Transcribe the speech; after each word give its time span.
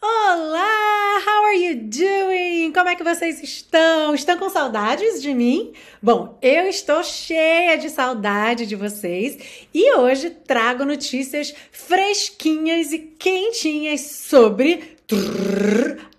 Olá, 0.00 1.22
how 1.26 1.44
are 1.44 1.56
you 1.56 1.76
doing? 1.76 2.72
Como 2.72 2.88
é 2.88 2.96
que 2.96 3.04
vocês 3.04 3.42
estão? 3.42 4.14
Estão 4.14 4.38
com 4.38 4.48
saudades 4.48 5.22
de 5.22 5.32
mim? 5.32 5.72
Bom, 6.02 6.38
eu 6.42 6.66
estou 6.66 7.02
cheia 7.04 7.76
de 7.76 7.88
saudade 7.88 8.66
de 8.66 8.74
vocês 8.74 9.66
e 9.72 9.94
hoje 9.94 10.30
trago 10.30 10.84
notícias 10.84 11.54
fresquinhas 11.70 12.92
e 12.92 12.98
quentinhas 12.98 14.00
sobre 14.00 14.96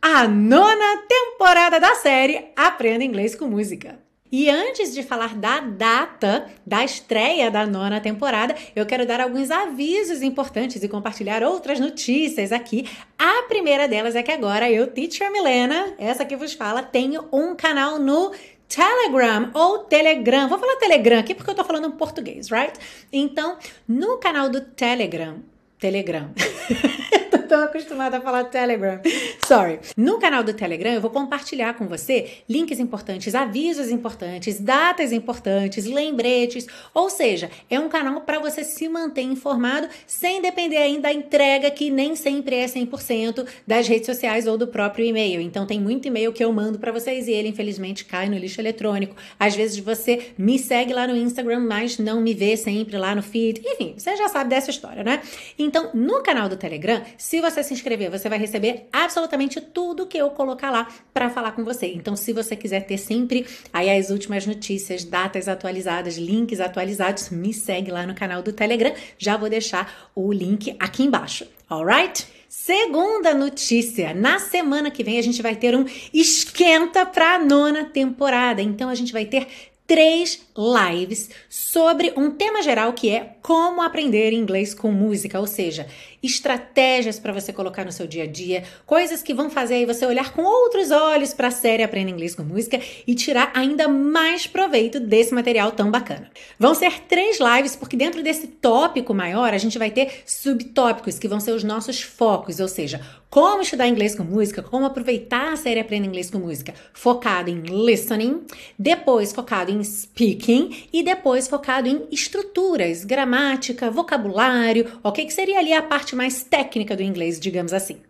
a 0.02 0.28
nona 0.28 1.04
temporada 1.08 1.80
da 1.80 1.96
série 1.96 2.52
Aprenda 2.56 3.04
Inglês 3.04 3.36
com 3.36 3.48
Música. 3.48 4.00
E 4.34 4.50
antes 4.50 4.96
de 4.96 5.04
falar 5.04 5.36
da 5.36 5.60
data 5.60 6.50
da 6.66 6.84
estreia 6.84 7.52
da 7.52 7.68
nona 7.68 8.02
temporada, 8.02 8.56
eu 8.76 8.84
quero 8.84 9.06
dar 9.06 9.22
alguns 9.22 9.52
avisos 9.52 10.24
importantes 10.24 10.82
e 10.82 10.90
compartilhar 10.90 11.44
outras 11.44 11.80
notícias 11.80 12.52
aqui. 12.52 12.90
A 13.16 13.44
primeira 13.44 13.88
delas 13.88 14.16
é 14.16 14.24
que 14.24 14.32
agora 14.32 14.72
eu, 14.72 14.88
Teacher 14.88 15.32
Milena, 15.32 15.94
essa 16.00 16.26
que 16.26 16.36
vos 16.36 16.54
fala, 16.54 16.82
tenho 16.82 17.26
um 17.32 17.56
canal 17.56 18.00
no 18.00 18.32
Telegram 18.68 19.52
ou 19.54 19.84
Telegram. 19.84 20.50
Vou 20.50 20.58
falar 20.58 20.78
Telegram 20.78 21.20
aqui 21.20 21.36
porque 21.36 21.52
eu 21.52 21.56
tô 21.56 21.64
falando 21.64 21.90
em 21.90 21.92
português, 21.92 22.50
right? 22.50 22.74
Então, 23.12 23.60
no 23.88 24.18
canal 24.18 24.50
do 24.50 24.62
Telegram, 24.62 25.44
Telegram. 25.78 26.32
tô 27.54 27.60
acostumada 27.60 28.18
a 28.18 28.22
falar 28.22 28.46
Telegram. 28.46 29.00
Sorry. 29.46 29.80
No 29.98 30.20
canal 30.20 30.44
do 30.44 30.54
Telegram 30.54 30.94
eu 30.94 31.02
vou 31.02 31.12
compartilhar 31.12 31.74
com 31.74 31.86
você 31.88 32.38
links 32.50 32.80
importantes, 32.80 33.36
avisos 33.36 33.90
importantes, 33.90 34.60
datas 34.60 35.12
importantes, 35.12 35.86
lembretes, 35.86 36.66
ou 36.94 37.10
seja, 37.10 37.52
é 37.70 37.78
um 37.78 37.90
canal 37.90 38.22
para 38.22 38.40
você 38.40 38.64
se 38.64 38.88
manter 38.88 39.22
informado 39.22 39.90
sem 40.08 40.42
depender 40.42 40.78
ainda 40.78 41.04
da 41.04 41.12
entrega 41.12 41.70
que 41.70 41.90
nem 41.90 42.16
sempre 42.16 42.56
é 42.56 42.66
100% 42.66 43.46
das 43.68 43.88
redes 43.88 44.06
sociais 44.06 44.48
ou 44.48 44.58
do 44.58 44.68
próprio 44.68 45.06
e-mail. 45.06 45.42
Então 45.42 45.66
tem 45.66 45.80
muito 45.80 46.08
e-mail 46.08 46.32
que 46.32 46.44
eu 46.44 46.52
mando 46.54 46.80
para 46.80 46.94
vocês 46.94 47.28
e 47.28 47.32
ele 47.32 47.50
infelizmente 47.50 48.06
cai 48.06 48.30
no 48.30 48.38
lixo 48.38 48.62
eletrônico. 48.62 49.16
Às 49.38 49.56
vezes 49.56 49.78
você 49.80 50.32
me 50.38 50.58
segue 50.58 50.94
lá 50.94 51.06
no 51.06 51.18
Instagram, 51.18 51.60
mas 51.60 52.00
não 52.00 52.22
me 52.22 52.34
vê 52.34 52.56
sempre 52.56 52.98
lá 52.98 53.14
no 53.14 53.22
feed. 53.22 53.62
Enfim, 53.66 53.96
você 53.98 54.16
já 54.16 54.30
sabe 54.30 54.50
dessa 54.50 54.72
história, 54.72 55.04
né? 55.04 55.22
Então, 55.60 55.90
no 55.94 56.24
canal 56.24 56.48
do 56.48 56.56
Telegram, 56.56 57.02
se 57.18 57.42
você 57.42 57.62
se 57.62 57.74
inscrever, 57.74 58.10
você 58.10 58.30
vai 58.30 58.40
receber 58.40 58.88
absolutamente 58.94 59.33
tudo 59.62 60.06
que 60.06 60.18
eu 60.18 60.30
colocar 60.30 60.70
lá 60.70 60.88
para 61.14 61.30
falar 61.30 61.52
com 61.54 61.64
você. 61.64 61.88
Então, 61.88 62.16
se 62.16 62.34
você 62.34 62.56
quiser 62.56 62.82
ter 62.86 62.98
sempre 62.98 63.46
aí 63.72 63.90
as 63.90 64.10
últimas 64.10 64.46
notícias, 64.46 65.04
datas 65.04 65.48
atualizadas, 65.48 66.18
links 66.18 66.60
atualizados, 66.60 67.30
me 67.30 67.54
segue 67.54 67.92
lá 67.92 68.06
no 68.06 68.16
canal 68.16 68.42
do 68.42 68.54
Telegram. 68.54 68.94
Já 69.18 69.38
vou 69.38 69.50
deixar 69.50 70.12
o 70.16 70.32
link 70.32 70.76
aqui 70.80 71.04
embaixo. 71.04 71.46
Alright? 71.70 72.28
Segunda 72.48 73.34
notícia: 73.34 74.14
na 74.14 74.38
semana 74.38 74.92
que 74.92 75.04
vem 75.04 75.18
a 75.18 75.24
gente 75.24 75.42
vai 75.42 75.56
ter 75.56 75.76
um 75.76 75.86
esquenta 76.14 77.04
para 77.04 77.36
a 77.36 77.40
nona 77.40 77.86
temporada. 77.86 78.62
Então 78.62 78.90
a 78.90 78.96
gente 78.96 79.12
vai 79.12 79.26
ter 79.26 79.48
três 79.88 80.46
lives 80.58 81.30
sobre 81.50 82.14
um 82.16 82.32
tema 82.32 82.62
geral 82.62 82.94
que 82.94 83.10
é 83.10 83.36
como 83.42 83.82
aprender 83.82 84.32
inglês 84.32 84.74
com 84.74 84.92
música, 84.92 85.40
ou 85.40 85.48
seja, 85.48 85.88
estratégias 86.22 87.20
para 87.20 87.34
você 87.34 87.52
colocar 87.52 87.84
no 87.84 87.92
seu 87.92 88.08
dia 88.08 88.24
a 88.24 88.28
dia, 88.28 88.64
coisas 88.86 89.22
que 89.22 89.34
vão 89.34 89.50
fazer 89.50 89.76
aí 89.76 89.86
você 89.86 90.06
olhar 90.06 90.32
com 90.34 90.44
outros 90.44 90.92
olhos 90.92 91.34
para 91.34 91.50
a 91.50 91.52
série 91.52 91.84
Aprenda 91.84 92.12
Inglês 92.12 92.36
com 92.36 92.44
Música 92.44 92.80
e 93.06 93.14
tirar 93.14 93.52
ainda 93.54 93.88
mais 93.88 94.48
proveito 94.48 95.00
desse 95.00 95.34
material 95.34 95.72
tão 95.72 95.92
bacana. 95.92 96.32
Vão 96.58 96.74
ser 96.74 97.02
três 97.02 97.38
lives, 97.40 97.76
porque 97.76 97.98
dentro 97.98 98.24
desse 98.24 98.48
tópico 98.48 99.14
maior 99.14 99.54
a 99.54 99.58
gente 99.58 99.78
vai 99.78 99.92
ter 99.92 100.24
subtópicos 100.26 101.20
que 101.20 101.28
vão 101.28 101.40
ser 101.40 101.52
os 101.52 101.64
nossos 101.64 102.02
focos, 102.02 102.60
ou 102.60 102.68
seja, 102.68 103.02
como 103.30 103.64
estudar 103.64 103.88
inglês 103.88 104.16
com 104.16 104.24
música, 104.24 104.62
como 104.62 104.86
aproveitar 104.86 105.52
a 105.52 105.58
série 105.58 105.80
Aprenda 105.80 106.08
Inglês 106.08 106.30
com 106.30 106.38
Música, 106.38 106.74
focado 106.94 107.50
em 107.50 107.62
listening, 107.62 108.44
depois 108.78 109.34
focado 109.34 109.72
em 109.72 109.84
speaking 109.84 110.43
e 110.92 111.04
depois 111.04 111.48
focado 111.48 111.88
em 111.88 112.08
estruturas, 112.12 113.06
gramática, 113.06 113.90
vocabulário, 113.90 115.00
ok? 115.04 115.26
Que 115.26 115.34
seria 115.34 115.60
ali 115.60 115.74
a 115.74 115.82
parte 115.82 116.16
mais 116.16 116.44
técnica 116.44 116.96
do 116.96 117.04
inglês, 117.04 117.40
digamos 117.40 117.74
assim. 117.74 118.02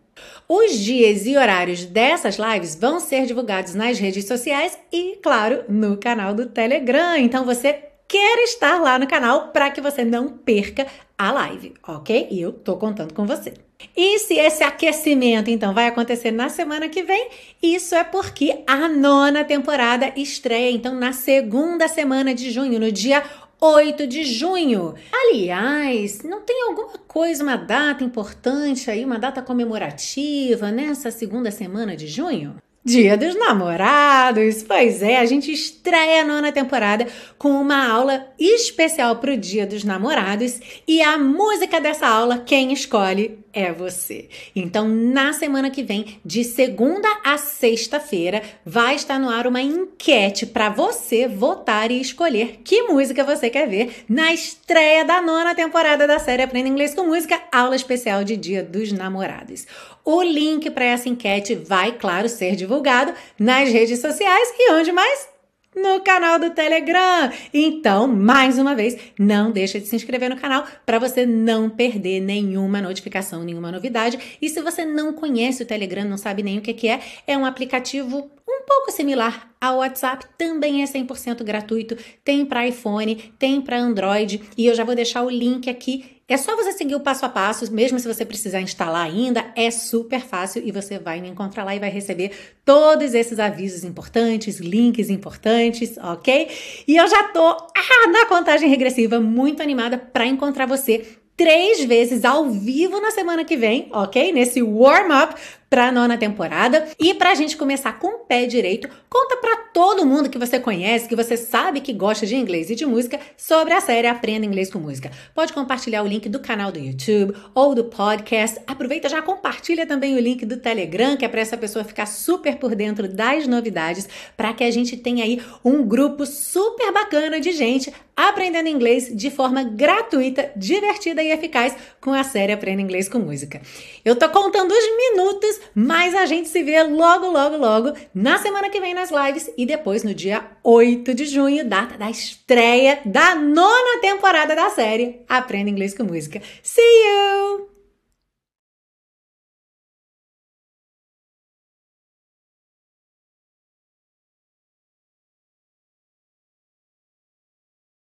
Os 0.48 0.78
dias 0.78 1.26
e 1.26 1.36
horários 1.36 1.84
dessas 1.84 2.36
lives 2.36 2.76
vão 2.76 3.00
ser 3.00 3.26
divulgados 3.26 3.74
nas 3.74 3.98
redes 3.98 4.26
sociais 4.26 4.78
e, 4.92 5.18
claro, 5.22 5.64
no 5.68 5.96
canal 5.96 6.34
do 6.34 6.46
Telegram. 6.46 7.16
Então 7.16 7.44
você 7.44 7.82
quer 8.06 8.38
estar 8.44 8.80
lá 8.80 8.98
no 8.98 9.06
canal 9.06 9.48
para 9.48 9.70
que 9.70 9.80
você 9.80 10.04
não 10.04 10.28
perca 10.28 10.86
a 11.16 11.32
live, 11.32 11.74
ok? 11.86 12.28
E 12.30 12.40
eu 12.40 12.52
tô 12.52 12.76
contando 12.76 13.14
com 13.14 13.26
você. 13.26 13.54
E 13.96 14.18
se 14.18 14.34
esse 14.34 14.62
aquecimento 14.64 15.50
então 15.50 15.74
vai 15.74 15.86
acontecer 15.86 16.30
na 16.30 16.48
semana 16.48 16.88
que 16.88 17.02
vem, 17.02 17.28
isso 17.62 17.94
é 17.94 18.02
porque 18.02 18.62
a 18.66 18.88
nona 18.88 19.44
temporada 19.44 20.12
estreia 20.16 20.70
então 20.70 20.94
na 20.94 21.12
segunda 21.12 21.86
semana 21.88 22.34
de 22.34 22.50
junho, 22.50 22.80
no 22.80 22.90
dia 22.90 23.22
8 23.60 24.06
de 24.06 24.24
junho. 24.24 24.94
Aliás, 25.12 26.22
não 26.22 26.40
tem 26.40 26.62
alguma 26.68 26.98
coisa, 27.06 27.42
uma 27.42 27.56
data 27.56 28.04
importante 28.04 28.90
aí, 28.90 29.04
uma 29.04 29.18
data 29.18 29.40
comemorativa 29.42 30.70
nessa 30.70 31.10
segunda 31.10 31.50
semana 31.50 31.96
de 31.96 32.06
junho? 32.06 32.56
Dia 32.86 33.16
dos 33.16 33.34
Namorados! 33.34 34.62
Pois 34.62 35.02
é, 35.02 35.16
a 35.16 35.24
gente 35.24 35.50
estreia 35.50 36.20
a 36.20 36.26
nona 36.26 36.52
temporada 36.52 37.06
com 37.38 37.48
uma 37.48 37.88
aula 37.90 38.26
especial 38.38 39.16
para 39.16 39.32
o 39.32 39.38
Dia 39.38 39.66
dos 39.66 39.84
Namorados 39.84 40.60
e 40.86 41.00
a 41.00 41.16
música 41.16 41.80
dessa 41.80 42.06
aula, 42.06 42.42
quem 42.44 42.74
escolhe 42.74 43.38
é 43.54 43.72
você. 43.72 44.28
Então, 44.54 44.86
na 44.88 45.32
semana 45.32 45.70
que 45.70 45.82
vem, 45.82 46.18
de 46.24 46.42
segunda 46.42 47.08
a 47.24 47.38
sexta-feira, 47.38 48.42
vai 48.66 48.96
estar 48.96 49.18
no 49.18 49.30
ar 49.30 49.46
uma 49.46 49.62
enquete 49.62 50.44
para 50.44 50.68
você 50.68 51.28
votar 51.28 51.90
e 51.90 52.00
escolher 52.00 52.60
que 52.64 52.82
música 52.82 53.22
você 53.22 53.48
quer 53.48 53.68
ver 53.68 54.04
na 54.08 54.34
estreia 54.34 55.04
da 55.04 55.22
nona 55.22 55.54
temporada 55.54 56.06
da 56.06 56.18
série 56.18 56.42
Aprenda 56.42 56.68
Inglês 56.68 56.94
com 56.94 57.04
Música, 57.04 57.40
aula 57.52 57.76
especial 57.76 58.24
de 58.24 58.36
Dia 58.36 58.62
dos 58.62 58.90
Namorados. 58.92 59.66
O 60.04 60.22
link 60.22 60.68
para 60.70 60.84
essa 60.84 61.08
enquete 61.08 61.54
vai, 61.54 61.92
claro, 61.92 62.28
ser 62.28 62.56
divulgado 62.74 63.14
nas 63.38 63.70
redes 63.70 64.00
sociais 64.00 64.52
e 64.58 64.72
onde 64.72 64.90
mais? 64.90 65.34
no 65.76 66.00
canal 66.02 66.38
do 66.38 66.50
Telegram. 66.50 67.32
Então, 67.52 68.06
mais 68.06 68.60
uma 68.60 68.76
vez, 68.76 68.96
não 69.18 69.50
deixa 69.50 69.80
de 69.80 69.86
se 69.88 69.96
inscrever 69.96 70.30
no 70.30 70.36
canal 70.36 70.64
para 70.86 71.00
você 71.00 71.26
não 71.26 71.68
perder 71.68 72.20
nenhuma 72.20 72.80
notificação, 72.80 73.42
nenhuma 73.42 73.72
novidade. 73.72 74.38
E 74.40 74.48
se 74.48 74.62
você 74.62 74.84
não 74.84 75.12
conhece 75.12 75.64
o 75.64 75.66
Telegram, 75.66 76.04
não 76.04 76.16
sabe 76.16 76.44
nem 76.44 76.58
o 76.58 76.62
que 76.62 76.86
é, 76.86 77.00
é 77.26 77.36
um 77.36 77.44
aplicativo 77.44 78.30
um 78.48 78.62
pouco 78.64 78.92
similar 78.92 79.50
ao 79.60 79.78
WhatsApp, 79.78 80.26
também 80.38 80.82
é 80.82 80.84
100% 80.84 81.42
gratuito, 81.42 81.96
tem 82.22 82.46
para 82.46 82.68
iPhone, 82.68 83.32
tem 83.36 83.60
para 83.60 83.76
Android 83.76 84.42
e 84.56 84.66
eu 84.66 84.74
já 84.76 84.84
vou 84.84 84.94
deixar 84.94 85.24
o 85.24 85.30
link 85.30 85.68
aqui 85.68 86.13
é 86.26 86.36
só 86.36 86.56
você 86.56 86.72
seguir 86.72 86.94
o 86.94 87.00
passo 87.00 87.26
a 87.26 87.28
passo, 87.28 87.70
mesmo 87.72 87.98
se 87.98 88.08
você 88.08 88.24
precisar 88.24 88.60
instalar 88.60 89.04
ainda, 89.04 89.44
é 89.54 89.70
super 89.70 90.20
fácil 90.20 90.62
e 90.64 90.72
você 90.72 90.98
vai 90.98 91.20
me 91.20 91.28
encontrar 91.28 91.64
lá 91.64 91.76
e 91.76 91.78
vai 91.78 91.90
receber 91.90 92.32
todos 92.64 93.12
esses 93.12 93.38
avisos 93.38 93.84
importantes, 93.84 94.58
links 94.58 95.10
importantes, 95.10 95.98
ok? 95.98 96.48
E 96.88 96.96
eu 96.96 97.06
já 97.06 97.24
tô 97.24 97.46
ah, 97.46 98.08
na 98.10 98.26
contagem 98.26 98.68
regressiva, 98.68 99.20
muito 99.20 99.62
animada 99.62 99.98
para 99.98 100.26
encontrar 100.26 100.66
você 100.66 101.06
três 101.36 101.84
vezes 101.84 102.24
ao 102.24 102.48
vivo 102.48 103.00
na 103.00 103.10
semana 103.10 103.44
que 103.44 103.56
vem, 103.56 103.88
ok? 103.92 104.32
Nesse 104.32 104.62
warm-up 104.62 105.34
para 105.74 105.88
a 105.88 105.92
nona 105.92 106.16
temporada. 106.16 106.86
E 107.00 107.12
para 107.14 107.32
a 107.32 107.34
gente 107.34 107.56
começar 107.56 107.98
com 107.98 108.06
o 108.06 108.18
pé 108.18 108.46
direito, 108.46 108.88
conta 109.10 109.36
para 109.38 109.56
todo 109.56 110.06
mundo 110.06 110.30
que 110.30 110.38
você 110.38 110.60
conhece, 110.60 111.08
que 111.08 111.16
você 111.16 111.36
sabe 111.36 111.80
que 111.80 111.92
gosta 111.92 112.24
de 112.24 112.36
inglês 112.36 112.70
e 112.70 112.76
de 112.76 112.86
música, 112.86 113.18
sobre 113.36 113.74
a 113.74 113.80
série 113.80 114.06
Aprenda 114.06 114.46
Inglês 114.46 114.70
com 114.70 114.78
Música. 114.78 115.10
Pode 115.34 115.52
compartilhar 115.52 116.04
o 116.04 116.06
link 116.06 116.28
do 116.28 116.38
canal 116.38 116.70
do 116.70 116.78
YouTube 116.78 117.34
ou 117.52 117.74
do 117.74 117.86
podcast. 117.86 118.60
Aproveita 118.68 119.08
já 119.08 119.20
compartilha 119.20 119.84
também 119.84 120.14
o 120.14 120.20
link 120.20 120.46
do 120.46 120.58
Telegram, 120.58 121.16
que 121.16 121.24
é 121.24 121.28
para 121.28 121.40
essa 121.40 121.56
pessoa 121.56 121.84
ficar 121.84 122.06
super 122.06 122.54
por 122.54 122.76
dentro 122.76 123.08
das 123.08 123.48
novidades, 123.48 124.08
para 124.36 124.52
que 124.52 124.62
a 124.62 124.70
gente 124.70 124.96
tenha 124.96 125.24
aí 125.24 125.42
um 125.64 125.82
grupo 125.82 126.24
super 126.24 126.92
bacana 126.92 127.40
de 127.40 127.50
gente 127.50 127.92
aprendendo 128.16 128.68
inglês 128.68 129.10
de 129.12 129.30
forma 129.30 129.64
gratuita, 129.64 130.52
divertida 130.54 131.22
e 131.22 131.32
eficaz 131.32 131.76
com 132.00 132.12
a 132.12 132.22
série 132.22 132.52
Aprenda 132.52 132.80
Inglês 132.80 133.08
com 133.08 133.18
Música. 133.18 133.60
Eu 134.04 134.14
tô 134.14 134.28
contando 134.28 134.70
os 134.70 134.96
minutos 134.96 135.60
mas 135.74 136.14
a 136.14 136.26
gente 136.26 136.48
se 136.48 136.62
vê 136.62 136.82
logo, 136.82 137.26
logo, 137.26 137.56
logo 137.56 137.92
na 138.14 138.38
semana 138.38 138.70
que 138.70 138.80
vem 138.80 138.94
nas 138.94 139.10
lives 139.10 139.50
e 139.56 139.64
depois 139.64 140.02
no 140.02 140.14
dia 140.14 140.44
8 140.62 141.14
de 141.14 141.24
junho, 141.24 141.68
data 141.68 141.96
da 141.96 142.10
estreia 142.10 143.00
da 143.04 143.34
nona 143.34 144.00
temporada 144.00 144.54
da 144.54 144.70
série 144.70 145.20
Aprenda 145.28 145.70
Inglês 145.70 145.94
com 145.94 146.04
Música. 146.04 146.40
See 146.62 146.82
you! 146.82 147.73